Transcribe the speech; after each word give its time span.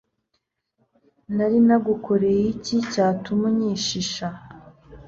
nari 1.35 1.57
nagukoreye 1.67 2.43
iki 2.53 2.77
cyatuma 2.91 3.43
unyishisha 3.51 4.27